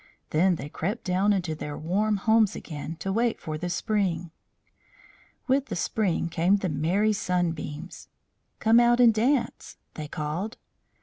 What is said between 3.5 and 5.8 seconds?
the spring. With the